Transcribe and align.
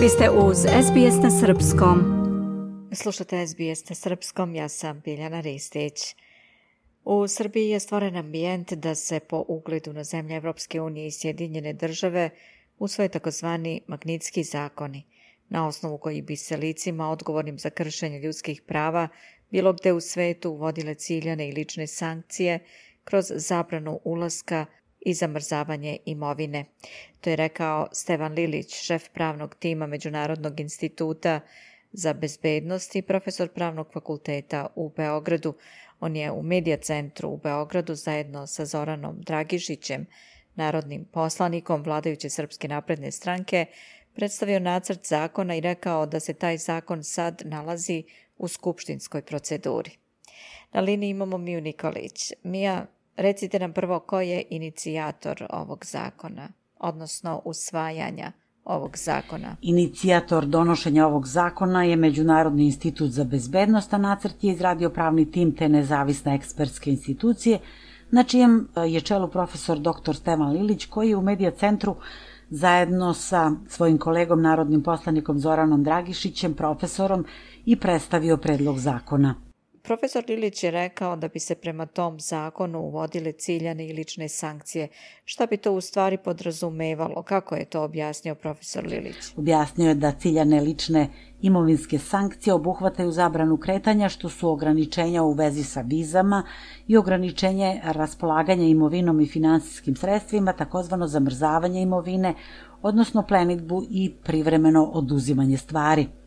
Vi 0.00 0.08
ste 0.08 0.30
uz 0.30 0.56
SBS 0.58 1.22
na 1.22 1.30
Srpskom. 1.30 1.98
Slušate 2.92 3.46
SBS 3.46 3.88
na 3.88 3.94
Srpskom, 3.94 4.54
ja 4.54 4.68
sam 4.68 5.00
Biljana 5.04 5.40
Ristić. 5.40 6.16
U 7.04 7.28
Srbiji 7.28 7.68
je 7.68 7.80
stvoren 7.80 8.16
ambijent 8.16 8.72
da 8.72 8.94
se 8.94 9.20
po 9.20 9.44
ugledu 9.48 9.92
na 9.92 10.04
zemlje 10.04 10.36
Evropske 10.36 10.80
unije 10.80 11.06
i 11.06 11.10
Sjedinjene 11.10 11.72
države 11.72 12.30
usvoje 12.78 13.08
takozvani 13.08 13.80
magnitski 13.86 14.44
zakoni, 14.44 15.06
na 15.48 15.66
osnovu 15.66 15.98
koji 15.98 16.22
bi 16.22 16.36
se 16.36 16.56
licima 16.56 17.10
odgovornim 17.10 17.58
za 17.58 17.70
kršenje 17.70 18.18
ljudskih 18.18 18.62
prava 18.62 19.08
bilo 19.50 19.72
gde 19.72 19.92
u 19.92 20.00
svetu 20.00 20.50
uvodile 20.50 20.94
ciljane 20.94 21.48
i 21.48 21.52
lične 21.52 21.86
sankcije 21.86 22.58
kroz 23.04 23.24
zabranu 23.36 24.00
ulaska 24.04 24.66
i 25.00 25.14
zamrzavanje 25.14 25.98
imovine. 26.04 26.64
To 27.20 27.30
je 27.30 27.36
rekao 27.36 27.88
Stevan 27.92 28.32
Lilić, 28.32 28.74
šef 28.74 29.08
pravnog 29.08 29.54
tima 29.54 29.86
Međunarodnog 29.86 30.60
instituta 30.60 31.40
za 31.92 32.12
bezbednost 32.12 32.96
i 32.96 33.02
profesor 33.02 33.48
pravnog 33.48 33.92
fakulteta 33.92 34.66
u 34.74 34.88
Beogradu. 34.88 35.54
On 36.00 36.16
je 36.16 36.30
u 36.30 36.42
Medija 36.42 36.76
centru 36.76 37.28
u 37.28 37.36
Beogradu 37.36 37.94
zajedno 37.94 38.46
sa 38.46 38.64
Zoranom 38.64 39.20
Dragišićem, 39.20 40.06
narodnim 40.54 41.04
poslanikom 41.04 41.82
vladajuće 41.82 42.30
Srpske 42.30 42.68
napredne 42.68 43.12
stranke, 43.12 43.66
predstavio 44.14 44.58
nacrt 44.58 45.06
zakona 45.06 45.54
i 45.54 45.60
rekao 45.60 46.06
da 46.06 46.20
se 46.20 46.34
taj 46.34 46.58
zakon 46.58 47.04
sad 47.04 47.42
nalazi 47.44 48.04
u 48.38 48.48
skupštinskoj 48.48 49.22
proceduri. 49.22 49.90
Na 50.72 50.80
liniji 50.80 51.10
imamo 51.10 51.38
Miju 51.38 51.60
Nikolić. 51.60 52.32
Mija, 52.42 52.86
Recite 53.20 53.58
nam 53.58 53.72
prvo 53.72 53.98
ko 53.98 54.20
je 54.20 54.44
inicijator 54.50 55.46
ovog 55.50 55.86
zakona, 55.86 56.48
odnosno 56.78 57.42
usvajanja 57.44 58.32
ovog 58.64 58.96
zakona. 58.96 59.56
Inicijator 59.62 60.46
donošenja 60.46 61.06
ovog 61.06 61.26
zakona 61.26 61.84
je 61.84 61.96
Međunarodni 61.96 62.64
institut 62.64 63.10
za 63.10 63.24
bezbednost, 63.24 63.94
a 63.94 63.98
nacrt 63.98 64.44
je 64.44 64.52
izradio 64.52 64.90
pravni 64.90 65.30
tim 65.30 65.56
te 65.56 65.68
nezavisne 65.68 66.34
ekspertske 66.34 66.90
institucije, 66.90 67.58
na 68.10 68.24
čijem 68.24 68.68
e, 68.76 68.80
je 68.80 69.00
čelu 69.00 69.28
profesor 69.28 69.78
dr. 69.78 70.14
Stevan 70.14 70.52
Lilić, 70.52 70.86
koji 70.86 71.08
je 71.08 71.16
u 71.16 71.22
Medija 71.22 71.50
centru 71.50 71.96
zajedno 72.50 73.14
sa 73.14 73.52
svojim 73.68 73.98
kolegom, 73.98 74.42
narodnim 74.42 74.82
poslanikom 74.82 75.38
Zoranom 75.38 75.84
Dragišićem, 75.84 76.54
profesorom, 76.54 77.24
i 77.64 77.76
predstavio 77.76 78.36
predlog 78.36 78.78
zakona. 78.78 79.49
Profesor 79.82 80.24
Lilić 80.28 80.64
je 80.64 80.70
rekao 80.70 81.16
da 81.16 81.28
bi 81.28 81.38
se 81.38 81.54
prema 81.54 81.86
tom 81.86 82.20
zakonu 82.20 82.80
uvodile 82.80 83.32
ciljane 83.32 83.88
i 83.88 83.92
lične 83.92 84.28
sankcije. 84.28 84.88
Šta 85.24 85.46
bi 85.46 85.56
to 85.56 85.72
u 85.72 85.80
stvari 85.80 86.18
podrazumevalo? 86.24 87.22
Kako 87.22 87.54
je 87.54 87.64
to 87.64 87.82
objasnio 87.82 88.34
profesor 88.34 88.86
Lilić? 88.86 89.16
Objasnio 89.36 89.88
je 89.88 89.94
da 89.94 90.12
ciljane 90.12 90.60
lične 90.60 91.08
imovinske 91.42 91.98
sankcije 91.98 92.54
obuhvataju 92.54 93.12
zabranu 93.12 93.56
kretanja 93.56 94.08
što 94.08 94.28
su 94.28 94.48
ograničenja 94.50 95.22
u 95.22 95.32
vezi 95.32 95.64
sa 95.64 95.80
vizama 95.80 96.42
i 96.86 96.96
ograničenje 96.96 97.80
raspolaganja 97.84 98.64
imovinom 98.64 99.20
i 99.20 99.26
finansijskim 99.26 99.96
sredstvima, 99.96 100.52
takozvano 100.52 101.06
zamrzavanje 101.06 101.82
imovine, 101.82 102.34
odnosno 102.82 103.26
plenitbu 103.26 103.82
i 103.90 104.14
privremeno 104.24 104.84
oduzimanje 104.84 105.56
stvari. 105.56 106.19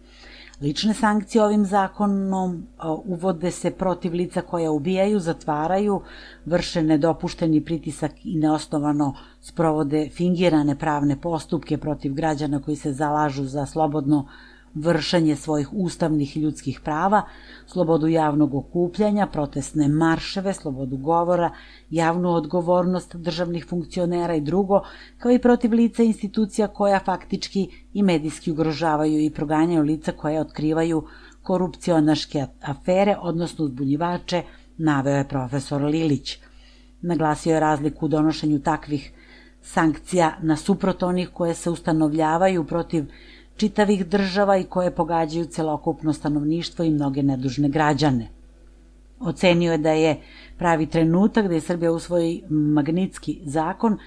Lične 0.63 0.93
sankcije 0.93 1.43
ovim 1.43 1.65
zakonom 1.65 2.67
uvode 3.05 3.51
se 3.51 3.71
protiv 3.71 4.13
lica 4.13 4.41
koja 4.41 4.71
ubijaju, 4.71 5.19
zatvaraju, 5.19 6.01
vrše 6.45 6.83
nedopušteni 6.83 7.61
pritisak 7.65 8.11
i 8.23 8.37
neosnovano 8.39 9.13
sprovode 9.41 10.09
fingirane 10.09 10.75
pravne 10.79 11.21
postupke 11.21 11.77
protiv 11.77 12.13
građana 12.13 12.61
koji 12.61 12.77
se 12.77 12.93
zalažu 12.93 13.43
za 13.43 13.65
slobodno 13.65 14.27
vršenje 14.75 15.35
svojih 15.35 15.73
ustavnih 15.73 16.37
i 16.37 16.39
ljudskih 16.39 16.79
prava, 16.79 17.21
slobodu 17.67 18.07
javnog 18.07 18.55
okupljanja, 18.55 19.27
protestne 19.27 19.87
marševe, 19.87 20.53
slobodu 20.53 20.97
govora, 20.97 21.51
javnu 21.89 22.29
odgovornost 22.29 23.15
državnih 23.15 23.65
funkcionera 23.69 24.35
i 24.35 24.41
drugo, 24.41 24.81
kao 25.17 25.31
i 25.31 25.39
protiv 25.39 25.73
lica 25.73 26.03
institucija 26.03 26.67
koja 26.67 26.99
faktički 26.99 27.67
i 27.93 28.03
medijski 28.03 28.51
ugrožavaju 28.51 29.19
i 29.19 29.29
proganjaju 29.29 29.83
lica 29.83 30.11
koje 30.11 30.41
otkrivaju 30.41 31.03
korupcionaške 31.41 32.45
afere, 32.61 33.17
odnosno 33.21 33.65
uzbunjivače, 33.65 34.43
naveo 34.77 35.15
je 35.15 35.27
profesor 35.27 35.81
Lilić. 35.81 36.37
Naglasio 37.01 37.53
je 37.53 37.59
razliku 37.59 38.05
u 38.05 38.09
donošenju 38.09 38.59
takvih 38.59 39.11
sankcija 39.61 40.37
na 40.41 40.57
suprot 40.57 41.03
onih 41.03 41.29
koje 41.33 41.53
se 41.53 41.69
ustanovljavaju 41.69 42.63
protiv 42.63 43.05
čitavih 43.57 44.05
država 44.05 44.57
i 44.57 44.63
koje 44.63 44.95
pogađaju 44.95 45.45
celokupno 45.45 46.13
stanovništvo 46.13 46.85
i 46.85 46.91
mnoge 46.91 47.23
nedužne 47.23 47.69
građane. 47.69 48.29
Ocenio 49.19 49.71
je 49.71 49.77
da 49.77 49.91
je 49.91 50.21
pravi 50.57 50.85
trenutak 50.85 51.47
da 51.47 51.53
je 51.53 51.61
Srbija 51.61 51.91
usvoji 51.91 52.43
magnitski 52.49 53.39
zakon 53.45 53.97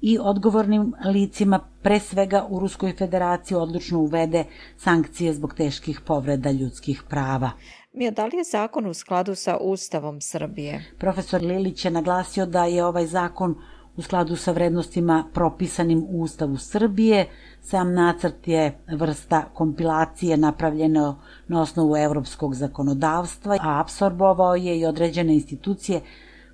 i 0.00 0.18
odgovornim 0.20 0.92
licima, 1.04 1.60
pre 1.82 2.00
svega 2.00 2.46
u 2.48 2.60
Ruskoj 2.60 2.92
federaciji, 2.98 3.56
odlučno 3.56 3.98
uvede 3.98 4.44
sankcije 4.76 5.34
zbog 5.34 5.54
teških 5.54 6.00
povreda 6.00 6.50
ljudskih 6.50 7.02
prava. 7.08 7.50
Mija, 7.92 8.10
da 8.10 8.26
li 8.26 8.36
je 8.36 8.44
zakon 8.44 8.86
u 8.86 8.94
skladu 8.94 9.34
sa 9.34 9.56
Ustavom 9.56 10.20
Srbije? 10.20 10.84
Profesor 10.98 11.42
Lilić 11.42 11.84
je 11.84 11.90
naglasio 11.90 12.46
da 12.46 12.64
je 12.64 12.84
ovaj 12.84 13.06
zakon 13.06 13.54
u 13.96 14.02
skladu 14.02 14.36
sa 14.36 14.52
vrednostima 14.52 15.24
propisanim 15.34 16.06
u 16.08 16.22
Ustavu 16.22 16.56
Srbije. 16.56 17.26
Sam 17.60 17.92
nacrt 17.94 18.48
je 18.48 18.78
vrsta 18.92 19.44
kompilacije 19.54 20.36
napravljeno 20.36 21.18
na 21.48 21.62
osnovu 21.62 21.96
evropskog 21.96 22.54
zakonodavstva, 22.54 23.58
a 23.60 23.80
absorbovao 23.80 24.54
je 24.54 24.78
i 24.78 24.86
određene 24.86 25.34
institucije 25.34 26.00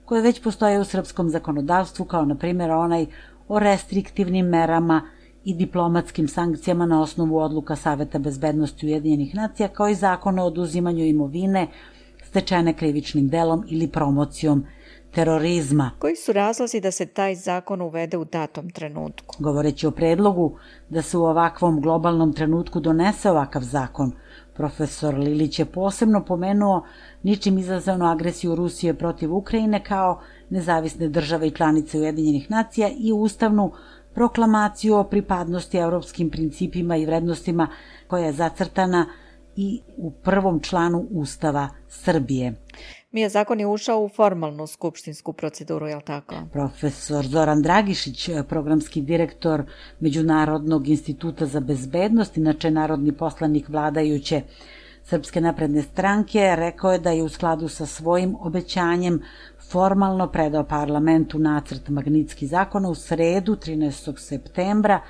koje 0.04 0.22
već 0.22 0.42
postoje 0.42 0.80
u 0.80 0.84
srpskom 0.84 1.30
zakonodavstvu, 1.30 2.04
kao 2.04 2.24
na 2.24 2.34
primjer 2.34 2.70
onaj 2.70 3.06
o 3.48 3.58
restriktivnim 3.58 4.46
merama 4.46 5.02
i 5.44 5.54
diplomatskim 5.54 6.28
sankcijama 6.28 6.86
na 6.86 7.02
osnovu 7.02 7.38
odluka 7.38 7.76
Saveta 7.76 8.18
bezbednosti 8.18 8.86
Ujedinjenih 8.86 9.34
nacija, 9.34 9.68
kao 9.68 9.88
i 9.88 9.94
zakon 9.94 10.38
o 10.38 10.44
oduzimanju 10.44 11.04
imovine 11.04 11.66
stečene 12.24 12.74
krivičnim 12.74 13.28
delom 13.28 13.64
ili 13.68 13.88
promocijom 13.88 14.64
terorizma. 15.14 15.90
Koji 15.98 16.16
su 16.16 16.32
razlozi 16.32 16.80
da 16.80 16.90
se 16.90 17.06
taj 17.06 17.34
zakon 17.34 17.82
uvede 17.82 18.16
u 18.16 18.24
datom 18.24 18.70
trenutku? 18.70 19.36
Govoreći 19.38 19.86
o 19.86 19.90
predlogu 19.90 20.58
da 20.88 21.02
se 21.02 21.18
u 21.18 21.24
ovakvom 21.24 21.80
globalnom 21.80 22.32
trenutku 22.32 22.80
donese 22.80 23.30
ovakav 23.30 23.62
zakon, 23.62 24.12
profesor 24.54 25.14
Lilić 25.14 25.58
je 25.58 25.64
posebno 25.64 26.24
pomenuo 26.24 26.84
ničim 27.22 27.58
izazvanu 27.58 28.06
agresiju 28.06 28.54
Rusije 28.54 28.94
protiv 28.94 29.34
Ukrajine 29.34 29.84
kao 29.84 30.20
nezavisne 30.50 31.08
države 31.08 31.46
i 31.46 31.50
članice 31.50 31.98
Ujedinjenih 31.98 32.50
nacija 32.50 32.88
i 32.98 33.12
ustavnu 33.12 33.72
proklamaciju 34.14 34.96
o 34.96 35.04
pripadnosti 35.04 35.78
evropskim 35.78 36.30
principima 36.30 36.96
i 36.96 37.06
vrednostima 37.06 37.68
koja 38.06 38.26
je 38.26 38.32
zacrtana 38.32 39.06
i 39.56 39.80
u 39.96 40.10
prvom 40.10 40.60
članu 40.60 41.06
Ustava 41.10 41.68
Srbije. 41.88 42.54
Mija, 43.12 43.28
zakon 43.28 43.60
je 43.60 43.66
ušao 43.66 44.00
u 44.00 44.08
formalnu 44.08 44.66
skupštinsku 44.66 45.32
proceduru, 45.32 45.86
je 45.86 45.96
li 45.96 46.02
tako? 46.02 46.34
Profesor 46.52 47.26
Zoran 47.26 47.62
Dragišić, 47.62 48.30
programski 48.48 49.00
direktor 49.00 49.62
Međunarodnog 50.00 50.88
instituta 50.88 51.46
za 51.46 51.60
bezbednost, 51.60 52.36
inače 52.36 52.70
narodni 52.70 53.12
poslanik 53.12 53.68
vladajuće 53.68 54.42
Srpske 55.04 55.40
napredne 55.40 55.82
stranke, 55.82 56.56
rekao 56.56 56.92
je 56.92 56.98
da 56.98 57.10
je 57.10 57.22
u 57.22 57.28
skladu 57.28 57.68
sa 57.68 57.86
svojim 57.86 58.36
obećanjem 58.40 59.22
formalno 59.70 60.28
predao 60.32 60.64
parlamentu 60.64 61.38
nacrt 61.38 61.88
Magnitski 61.88 62.46
zakona 62.46 62.88
u 62.88 62.94
sredu 62.94 63.56
13. 63.56 64.18
septembra, 64.18 65.00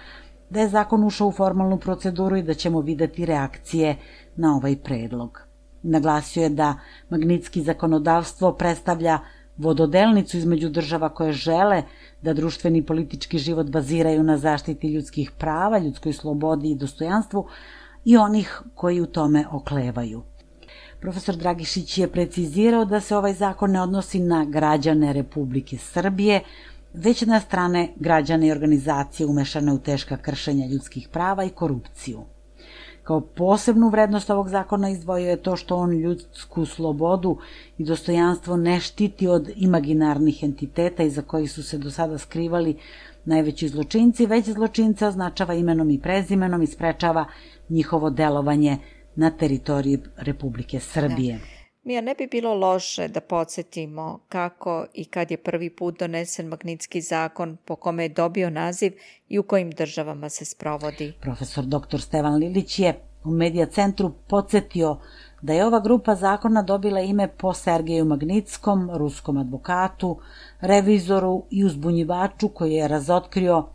da 0.51 0.61
je 0.61 0.69
zakon 0.69 1.05
ušao 1.05 1.29
u 1.29 1.33
formalnu 1.33 1.79
proceduru 1.79 2.37
i 2.37 2.43
da 2.43 2.55
ćemo 2.55 2.81
videti 2.81 3.27
reakcije 3.27 3.97
na 4.37 4.57
ovaj 4.57 4.77
predlog. 4.77 5.52
Naglasio 5.83 6.43
je 6.43 6.49
da 6.49 6.75
magnitski 7.11 7.63
zakonodavstvo 7.63 8.53
predstavlja 8.53 9.19
vododelnicu 9.57 10.37
između 10.37 10.69
država 10.69 11.09
koje 11.09 11.33
žele 11.33 11.83
da 12.23 12.33
društveni 12.33 12.79
i 12.79 12.87
politički 12.87 13.39
život 13.39 13.71
baziraju 13.71 14.23
na 14.23 14.39
zaštiti 14.39 14.93
ljudskih 14.93 15.31
prava, 15.39 15.79
ljudskoj 15.79 16.13
slobodi 16.13 16.71
i 16.71 16.75
dostojanstvu 16.75 17.47
i 18.05 18.17
onih 18.17 18.63
koji 18.75 19.01
u 19.01 19.07
tome 19.07 19.45
oklevaju. 19.53 20.23
Profesor 21.01 21.37
Dragišić 21.37 21.99
je 21.99 22.09
precizirao 22.09 22.85
da 22.85 23.01
se 23.01 23.17
ovaj 23.17 23.35
zakon 23.35 23.71
ne 23.71 23.81
odnosi 23.81 24.21
na 24.21 24.45
građane 24.45 25.13
Republike 25.13 25.79
Srbije, 25.79 26.41
već 26.95 27.23
na 27.23 27.41
strane 27.41 27.89
građane 27.97 28.47
i 28.47 28.53
organizacije 28.53 29.27
umešane 29.27 29.73
u 29.73 29.79
teška 29.79 30.17
kršenja 30.17 30.67
ljudskih 30.67 31.09
prava 31.09 31.45
i 31.45 31.51
korupciju. 31.51 32.25
Kao 33.03 33.21
posebnu 33.21 33.89
vrednost 33.89 34.31
ovog 34.31 34.49
zakona 34.49 34.91
izdvojio 34.91 35.31
je 35.31 35.43
to 35.43 35.57
što 35.57 35.77
on 35.77 35.93
ljudsku 35.93 36.67
slobodu 36.67 37.39
i 37.79 37.85
dostojanstvo 37.85 38.57
ne 38.57 38.81
štiti 38.81 39.29
od 39.29 39.51
imaginarnih 39.57 40.43
entiteta 40.43 41.03
iza 41.03 41.23
kojih 41.23 41.53
su 41.53 41.63
se 41.63 41.79
do 41.79 41.91
sada 41.91 42.19
skrivali 42.19 42.77
najveći 43.25 43.69
zločinci, 43.69 44.27
već 44.27 44.49
zločinca 44.49 45.09
označava 45.09 45.55
imenom 45.55 45.91
i 45.91 46.01
prezimenom 46.01 46.63
i 46.63 46.67
sprečava 46.67 47.25
njihovo 47.69 48.11
delovanje 48.11 48.79
na 49.15 49.31
teritoriji 49.31 49.99
Republike 50.17 50.81
Srbije. 50.81 51.35
Da. 51.35 51.62
Mija, 51.85 52.01
ne 52.01 52.15
bi 52.15 52.27
bilo 52.27 52.55
loše 52.55 53.09
da 53.09 53.21
podsjetimo 53.21 54.21
kako 54.29 54.87
i 54.95 55.05
kad 55.05 55.31
je 55.31 55.37
prvi 55.37 55.71
put 55.71 55.99
donesen 55.99 56.47
Magnitski 56.47 57.01
zakon 57.01 57.57
po 57.65 57.77
kome 57.77 58.05
je 58.05 58.09
dobio 58.09 58.51
naziv 58.51 58.93
i 59.29 59.39
u 59.39 59.43
kojim 59.43 59.71
državama 59.71 60.29
se 60.29 60.45
sprovodi. 60.45 61.13
Profesor 61.21 61.65
dr. 61.65 62.01
Stevan 62.01 62.35
Lilić 62.35 62.79
je 62.79 63.01
u 63.25 63.31
Medija 63.31 63.67
centru 63.67 64.13
podsjetio 64.29 64.99
da 65.43 65.53
je 65.53 65.67
ova 65.67 65.81
grupa 65.81 66.15
zakona 66.15 66.63
dobila 66.63 67.01
ime 67.01 67.29
po 67.29 67.53
Sergeju 67.53 68.05
Magnitskom, 68.05 68.91
ruskom 68.95 69.37
advokatu, 69.37 70.19
revizoru 70.61 71.45
i 71.51 71.65
uzbunjivaču 71.65 72.49
koji 72.49 72.73
je 72.73 72.89
razotkrio 72.89 73.67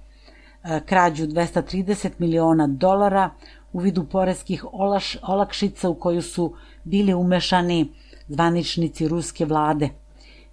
e, 0.63 0.80
krađu 0.86 1.25
230 1.25 2.09
miliona 2.18 2.68
dolara 2.68 3.30
u 3.78 3.80
vidu 3.80 4.04
poreskih 4.04 4.66
olaš, 4.72 5.18
olakšica 5.22 5.90
u 5.90 5.96
koju 5.96 6.22
su 6.22 6.54
bili 6.84 7.14
umešani 7.14 7.94
zvaničnici 8.28 9.08
ruske 9.08 9.46
vlade. 9.46 9.90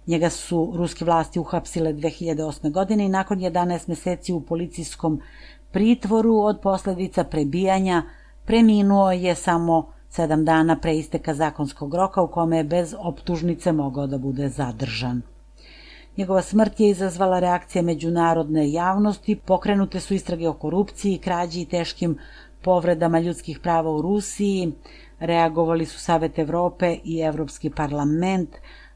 Njega 0.07 0.29
su 0.29 0.73
ruske 0.75 1.05
vlasti 1.05 1.39
uhapsile 1.39 1.93
2008. 1.93 2.71
godine 2.71 3.05
i 3.05 3.09
nakon 3.09 3.39
11 3.39 3.89
meseci 3.89 4.33
u 4.33 4.41
policijskom 4.41 5.21
pritvoru 5.71 6.35
od 6.35 6.59
posledica 6.61 7.23
prebijanja 7.23 8.03
preminuo 8.45 9.11
je 9.11 9.35
samo 9.35 9.93
sedam 10.09 10.45
dana 10.45 10.77
pre 10.79 10.95
isteka 10.95 11.33
zakonskog 11.33 11.95
roka 11.95 12.21
u 12.21 12.27
kome 12.27 12.57
je 12.57 12.63
bez 12.63 12.95
optužnice 12.99 13.71
mogao 13.71 14.07
da 14.07 14.17
bude 14.17 14.49
zadržan. 14.49 15.21
Njegova 16.17 16.41
smrt 16.41 16.79
je 16.79 16.89
izazvala 16.89 17.39
reakcije 17.39 17.81
međunarodne 17.81 18.71
javnosti, 18.71 19.35
pokrenute 19.35 19.99
su 19.99 20.13
istrage 20.13 20.47
o 20.49 20.53
korupciji, 20.53 21.17
krađi 21.17 21.61
i 21.61 21.65
teškim 21.65 22.17
povredama 22.65 23.19
ljudskih 23.19 23.59
prava 23.59 23.91
u 23.91 24.01
Rusiji, 24.01 24.71
reagovali 25.19 25.85
su 25.85 25.99
Savet 25.99 26.39
Evrope 26.39 26.97
i 27.03 27.19
Evropski 27.19 27.69
parlament, 27.69 28.49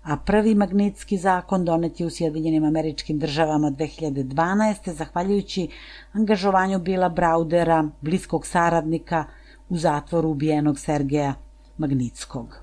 a 0.03 0.17
prvi 0.17 0.55
magnitski 0.55 1.17
zakon 1.17 1.65
donet 1.65 1.99
je 1.99 2.05
u 2.05 2.09
Sjedinjenim 2.09 2.63
američkim 2.63 3.19
državama 3.19 3.71
2012. 3.71 4.91
zahvaljujući 4.93 5.67
angažovanju 6.13 6.79
Bila 6.79 7.09
Braudera, 7.09 7.89
bliskog 8.01 8.47
saradnika 8.47 9.25
u 9.69 9.77
zatvoru 9.77 10.29
ubijenog 10.29 10.79
Sergeja 10.79 11.33
Magnitskog. 11.77 12.57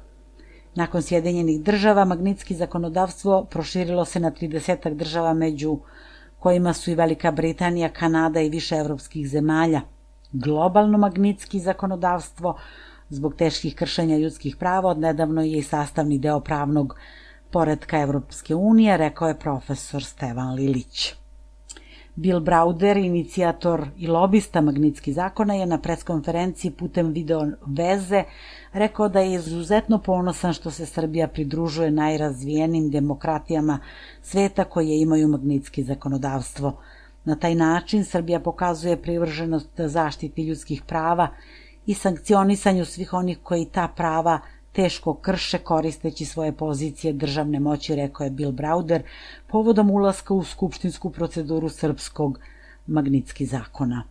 Nakon 0.74 1.02
Sjedinjenih 1.02 1.60
država, 1.60 2.04
magnitski 2.04 2.54
zakonodavstvo 2.54 3.44
proširilo 3.50 4.04
se 4.04 4.20
na 4.20 4.30
30 4.30 4.94
država 4.94 5.34
među 5.34 5.78
kojima 6.38 6.72
su 6.72 6.90
i 6.90 6.94
Velika 6.94 7.30
Britanija, 7.30 7.88
Kanada 7.88 8.40
i 8.40 8.50
više 8.50 8.76
evropskih 8.76 9.28
zemalja. 9.28 9.95
Globalno 10.32 10.98
magnitski 10.98 11.60
zakonodavstvo 11.60 12.56
zbog 13.08 13.34
teških 13.34 13.74
kršenja 13.74 14.16
ljudskih 14.18 14.56
prava 14.56 14.90
odnedavno 14.90 15.42
je 15.42 15.58
i 15.58 15.62
sastavni 15.62 16.18
deo 16.18 16.40
pravnog 16.40 16.96
poredka 17.50 18.00
Evropske 18.00 18.54
unije, 18.54 18.96
rekao 18.96 19.28
je 19.28 19.38
profesor 19.38 20.04
Stevan 20.04 20.54
Lilić. 20.54 21.14
Bill 22.18 22.40
Browder, 22.40 22.96
inicijator 22.96 23.88
i 23.96 24.06
lobista 24.06 24.60
Magnitski 24.60 25.12
zakona, 25.12 25.54
je 25.54 25.66
na 25.66 25.78
preskonferenciji 25.78 26.70
putem 26.70 27.12
video 27.12 27.42
veze 27.66 28.22
rekao 28.72 29.08
da 29.08 29.20
je 29.20 29.34
izuzetno 29.34 29.98
ponosan 29.98 30.52
što 30.52 30.70
se 30.70 30.86
Srbija 30.86 31.28
pridružuje 31.28 31.90
najrazvijenim 31.90 32.90
demokratijama 32.90 33.78
sveta 34.22 34.64
koje 34.64 35.00
imaju 35.00 35.28
Magnitski 35.28 35.82
zakonodavstvo. 35.82 36.80
Na 37.26 37.36
taj 37.36 37.54
način 37.54 38.04
Srbija 38.04 38.40
pokazuje 38.40 39.02
privrženost 39.02 39.70
zaštiti 39.76 40.44
ljudskih 40.48 40.82
prava 40.82 41.28
i 41.86 41.94
sankcionisanju 41.94 42.84
svih 42.84 43.12
onih 43.12 43.38
koji 43.42 43.64
ta 43.64 43.88
prava 43.88 44.40
teško 44.72 45.14
krše 45.14 45.58
koristeći 45.58 46.24
svoje 46.24 46.52
pozicije 46.52 47.12
državne 47.12 47.60
moći, 47.60 47.94
rekao 47.94 48.24
je 48.24 48.30
Bill 48.30 48.52
Browder, 48.52 49.02
povodom 49.46 49.90
ulaska 49.90 50.34
u 50.34 50.44
skupštinsku 50.44 51.10
proceduru 51.10 51.68
srpskog 51.68 52.38
magnitski 52.86 53.46
zakona. 53.46 54.02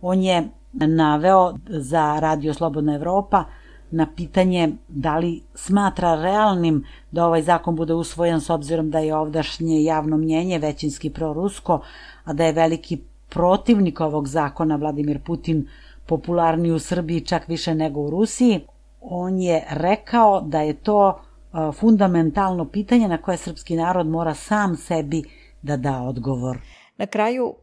On 0.00 0.22
je 0.22 0.48
naveo 0.72 1.54
za 1.68 2.20
Radio 2.20 2.54
Slobodna 2.54 2.94
Evropa 2.94 3.44
na 3.92 4.06
pitanje 4.16 4.72
da 4.88 5.18
li 5.18 5.42
smatra 5.54 6.14
realnim 6.14 6.84
da 7.10 7.26
ovaj 7.26 7.42
zakon 7.42 7.76
bude 7.76 7.94
usvojen 7.94 8.40
s 8.40 8.50
obzirom 8.50 8.90
da 8.90 8.98
je 8.98 9.16
ovdašnje 9.16 9.82
javno 9.84 10.16
mnjenje 10.16 10.58
većinski 10.58 11.10
prorusko, 11.10 11.80
a 12.24 12.32
da 12.32 12.44
je 12.44 12.52
veliki 12.52 12.98
protivnik 13.28 14.00
ovog 14.00 14.28
zakona 14.28 14.76
Vladimir 14.76 15.20
Putin 15.26 15.68
popularniji 16.06 16.72
u 16.72 16.78
Srbiji 16.78 17.20
čak 17.20 17.48
više 17.48 17.74
nego 17.74 18.00
u 18.00 18.10
Rusiji, 18.10 18.60
on 19.00 19.38
je 19.40 19.64
rekao 19.70 20.40
da 20.40 20.60
je 20.60 20.74
to 20.74 21.20
fundamentalno 21.78 22.64
pitanje 22.64 23.08
na 23.08 23.18
koje 23.18 23.36
srpski 23.36 23.76
narod 23.76 24.06
mora 24.06 24.34
sam 24.34 24.76
sebi 24.76 25.22
da 25.62 25.76
da 25.76 26.02
odgovor. 26.02 26.58
Na 26.96 27.06
kraju, 27.06 27.54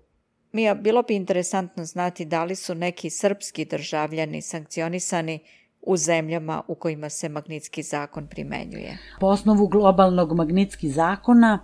Mija, 0.51 0.75
bilo 0.75 1.03
bi 1.03 1.15
interesantno 1.15 1.85
znati 1.85 2.25
da 2.25 2.43
li 2.43 2.55
su 2.55 2.75
neki 2.75 3.09
srpski 3.09 3.65
državljani 3.65 4.41
sankcionisani 4.41 5.39
u 5.81 5.97
zemljama 5.97 6.61
u 6.67 6.75
kojima 6.75 7.09
se 7.09 7.29
Magnitski 7.29 7.83
zakon 7.83 8.27
primenjuje. 8.27 8.97
Po 9.19 9.27
osnovu 9.27 9.67
globalnog 9.67 10.33
Magnitski 10.33 10.89
zakona, 10.89 11.59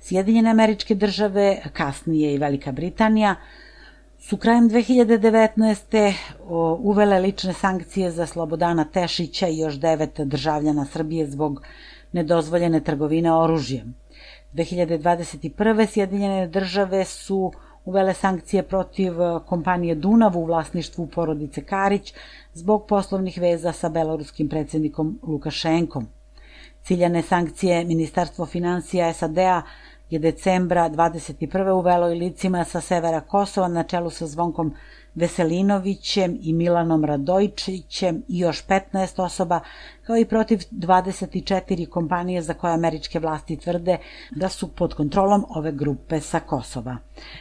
Sjedinjene 0.00 0.50
američke 0.50 0.94
države, 0.94 1.62
kasnije 1.72 2.34
i 2.34 2.38
Velika 2.38 2.72
Britanija, 2.72 3.34
su 4.18 4.36
krajem 4.36 4.70
2019. 4.70 6.12
uvele 6.78 7.18
lične 7.18 7.52
sankcije 7.52 8.10
za 8.10 8.26
Slobodana 8.26 8.84
Tešića 8.84 9.48
i 9.48 9.58
još 9.58 9.74
devet 9.74 10.20
državljana 10.20 10.84
Srbije 10.84 11.26
zbog 11.26 11.62
nedozvoljene 12.12 12.80
trgovine 12.80 13.32
oružjem. 13.32 13.94
2021. 14.54 15.86
Sjedinjene 15.86 16.48
države 16.48 17.04
su 17.04 17.52
uvele 17.84 18.14
sankcije 18.14 18.62
protiv 18.62 19.12
kompanije 19.46 19.94
Dunav 19.94 20.38
u 20.38 20.44
vlasništvu 20.44 21.06
porodice 21.06 21.64
Karić 21.64 22.14
zbog 22.54 22.86
poslovnih 22.86 23.38
veza 23.38 23.72
sa 23.72 23.88
beloruskim 23.88 24.48
predsednikom 24.48 25.18
Lukašenkom. 25.22 26.06
Ciljane 26.82 27.22
sankcije 27.22 27.84
Ministarstvo 27.84 28.46
financija 28.46 29.12
SAD-a 29.12 29.62
je 30.10 30.18
decembra 30.18 30.90
21. 30.90 31.70
uvelo 31.70 32.10
i 32.10 32.14
licima 32.14 32.64
sa 32.64 32.80
severa 32.80 33.20
Kosova 33.20 33.68
na 33.68 33.82
čelu 33.82 34.10
sa 34.10 34.26
Zvonkom 34.26 34.74
Veselinovićem 35.14 36.38
i 36.42 36.52
Milanom 36.52 37.04
Radojčićem 37.04 38.22
i 38.28 38.38
još 38.38 38.66
15 38.66 39.22
osoba, 39.22 39.60
kao 40.06 40.16
i 40.16 40.24
protiv 40.24 40.58
24 40.70 41.88
kompanije 41.88 42.42
za 42.42 42.54
koje 42.54 42.74
američke 42.74 43.18
vlasti 43.18 43.56
tvrde 43.56 43.98
da 44.30 44.48
su 44.48 44.68
pod 44.68 44.94
kontrolom 44.94 45.44
ove 45.48 45.72
grupe 45.72 46.20
sa 46.20 46.40
Kosova. 46.40 46.96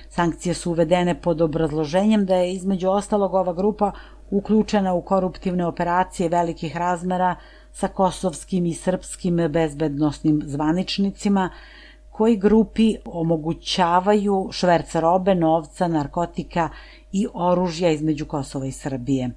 Sankcije 0.09 0.53
su 0.53 0.71
uvedene 0.71 1.21
pod 1.21 1.41
obrazloženjem 1.41 2.25
da 2.25 2.35
je 2.35 2.53
između 2.53 2.89
ostalog 2.89 3.33
ova 3.33 3.53
grupa 3.53 3.91
uključena 4.33 4.93
u 4.93 5.01
koruptivne 5.01 5.65
operacije 5.65 6.29
velikih 6.29 6.77
razmera 6.77 7.35
sa 7.71 7.87
kosovskim 7.87 8.65
i 8.65 8.73
srpskim 8.73 9.37
bezbednostnim 9.49 10.41
zvaničnicima, 10.45 11.49
koji 12.09 12.37
grupi 12.37 12.95
omogućavaju 13.05 14.49
šverca 14.51 14.99
robe, 14.99 15.35
novca, 15.35 15.87
narkotika 15.87 16.69
i 17.11 17.27
oružja 17.33 17.91
između 17.91 18.25
Kosova 18.25 18.65
i 18.65 18.71
Srbije. 18.71 19.29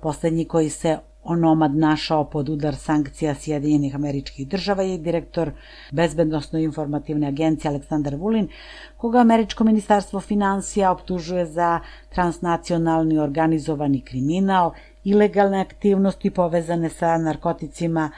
Poslednji 0.00 0.44
koji 0.44 0.70
se 0.70 0.98
onomad 1.22 1.76
našao 1.76 2.24
pod 2.30 2.48
udar 2.48 2.76
sankcija 2.76 3.34
Sjedinjenih 3.34 3.94
američkih 3.94 4.48
država 4.48 4.82
je 4.82 4.98
direktor 4.98 5.50
Bezbednostno-informativne 5.90 7.28
agencije 7.28 7.68
Aleksandar 7.68 8.14
Vulin, 8.14 8.48
koga 8.96 9.18
Američko 9.18 9.64
ministarstvo 9.64 10.20
financija 10.20 10.92
optužuje 10.92 11.46
za 11.46 11.80
transnacionalni 12.14 13.18
organizovani 13.18 14.00
kriminal, 14.00 14.72
ilegalne 15.04 15.60
aktivnosti 15.60 16.30
povezane 16.30 16.88
sa 16.88 17.18
narkoticima 17.18 18.10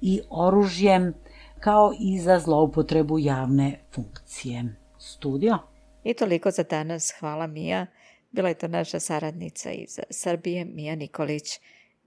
i 0.00 0.20
oružjem, 0.30 1.14
kao 1.60 1.92
i 2.00 2.18
za 2.18 2.38
zloupotrebu 2.38 3.18
javne 3.18 3.78
funkcije. 3.94 4.64
Studio? 4.98 5.58
I 6.04 6.14
toliko 6.14 6.50
za 6.50 6.62
danas. 6.62 7.14
Hvala 7.20 7.46
Mija. 7.46 7.86
Bila 8.30 8.48
je 8.48 8.54
to 8.54 8.68
naša 8.68 9.00
saradnica 9.00 9.70
iz 9.70 9.98
Srbije, 10.10 10.64
Mija 10.64 10.94
Nikolić. 10.94 11.60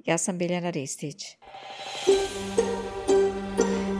Ja 0.06 0.18
sam 0.18 0.38
Biljana 0.38 0.70
Ristić. 0.70 1.24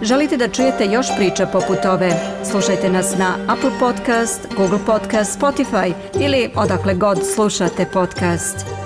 Želite 0.02 0.38
da 0.38 0.48
čujete 0.48 0.86
još 0.86 1.08
priča 1.18 1.46
poput 1.46 1.86
ove? 1.86 2.12
Slušajte 2.52 2.90
nas 2.90 3.18
na 3.18 3.38
Apple 3.48 3.72
Podcast, 3.80 4.48
Google 4.58 4.80
Podcast, 4.86 5.40
Spotify 5.40 5.94
ili 6.22 6.50
odakle 6.56 6.94
god 6.94 7.20
slušate 7.36 7.86
podcast. 7.94 8.81